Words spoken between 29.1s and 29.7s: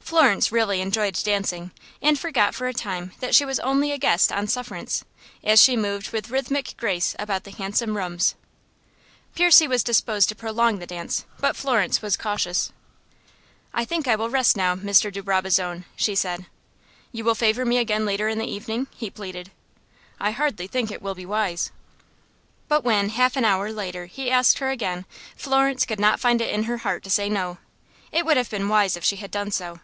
had done